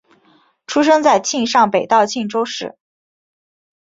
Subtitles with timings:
[0.65, 2.75] 出生在庆尚北道庆州市。